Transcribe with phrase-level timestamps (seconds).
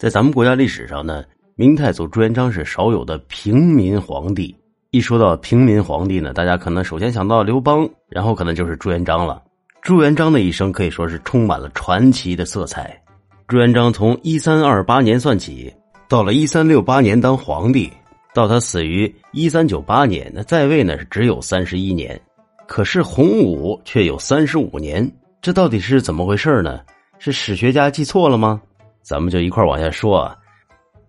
[0.00, 1.22] 在咱们国家历史上呢，
[1.56, 4.56] 明太祖朱元璋是少有的平民皇帝。
[4.92, 9.42] 一说到平民皇帝呢，大家可能首先想到刘邦，然后可能就是朱元璋了。
[9.82, 12.98] 朱元璋的一生可以说是充满了传奇的色彩。
[13.46, 15.70] 朱元璋从一三二八年算起，
[16.08, 17.92] 到了一三六八年当皇帝，
[18.32, 22.18] 到他死于一三九八年，那在位呢是只有三十一年。
[22.66, 25.06] 可是洪武却有三十五年，
[25.42, 26.80] 这到底是怎么回事呢？
[27.18, 28.62] 是史学家记错了吗？
[29.02, 30.36] 咱们就一块往下说啊。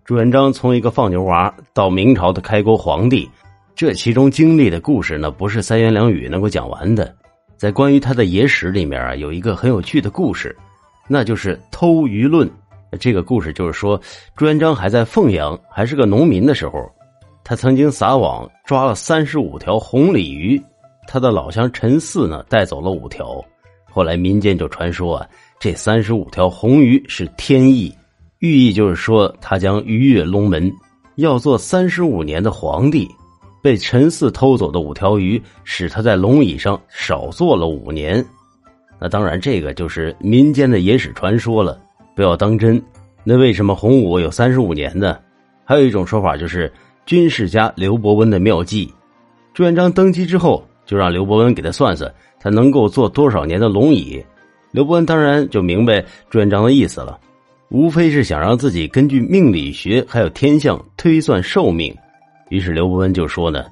[0.04, 3.30] 朱元璋从一个放牛娃到明朝的开国皇帝，
[3.74, 7.14] 这其中经历的故事呢，不是三言两语能够讲完的。
[7.56, 10.56] 在关于他的野史里面啊，有一个很有趣的故事，
[11.06, 12.50] 那就是偷鱼论。
[13.00, 13.98] 这个故事就是说，
[14.34, 16.90] 朱元璋还在凤阳，还是个农民的时候，
[17.44, 20.60] 他曾经撒网抓了三十五条红鲤鱼。
[21.06, 23.42] 他的老乡陈四呢，带走了五条。
[23.88, 25.28] 后来民间就传说啊，
[25.62, 27.94] 这三十五条红鱼是天意，
[28.40, 30.68] 寓意就是说他将鱼跃龙门，
[31.14, 33.08] 要做三十五年的皇帝。
[33.62, 38.26] 被陈四偷走的五条鱼，使他在龙椅上少坐了五年。
[39.00, 41.80] 那当然，这个就是民间的野史传说了，
[42.16, 42.82] 不要当真。
[43.22, 45.16] 那为什么洪武有三十五年呢？
[45.64, 46.72] 还有一种说法就是
[47.06, 48.92] 军事家刘伯温的妙计。
[49.54, 50.60] 朱元璋登基之后。
[50.84, 54.20] 就让刘伯温给他算算，他能够坐多少年的龙椅。
[54.72, 57.20] 刘伯温当然就明白朱元璋的意思了，
[57.68, 61.94] 无非是想让自己根据命理学还有天象推算寿命。
[62.48, 63.66] 于是刘伯温就说呢：“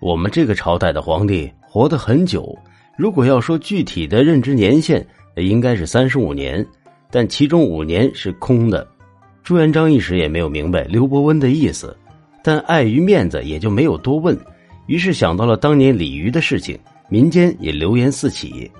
[0.00, 2.56] 我们这个朝代的皇帝活得很久，
[2.96, 5.04] 如果要说具体的任职年限，
[5.36, 6.64] 应该是三十五年，
[7.10, 8.86] 但其中五年是空的。”
[9.42, 11.96] 朱元璋一时也没有明白刘伯温的意思，
[12.44, 14.38] 但碍于面子，也就没有多问。
[14.86, 18.70] 于是想到了当年鲤鱼的事情，民间也流言四起，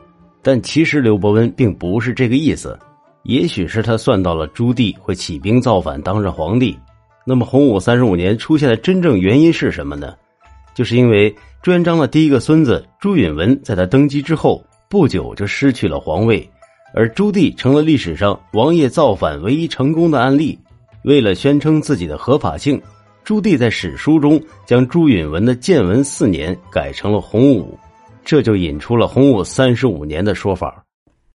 [0.45, 2.78] 但其实刘伯温并不是这个意思，
[3.23, 6.78] 也许是他算到了朱棣会起兵造反，当上皇帝。
[7.25, 10.15] 那么洪武三十五年出现的真正原因是什么呢？
[10.75, 16.47] 就是因为朱元璋的第一个孙子朱允文在他登基之后不久就失去了皇位，
[16.93, 20.59] 而朱棣成了历史上王爷造反唯一成功的案例。
[21.05, 22.81] 为了宣称自己的合法性。
[23.25, 27.78] 朱棣在史书中将朱允文的建文四年改成了洪武，
[28.25, 30.84] 这就引出了洪武三十五年的说法。